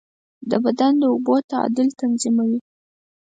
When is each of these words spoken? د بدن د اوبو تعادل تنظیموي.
د 0.49 0.51
بدن 0.65 0.93
د 1.01 1.03
اوبو 1.13 1.35
تعادل 1.51 1.87
تنظیموي. 2.01 2.59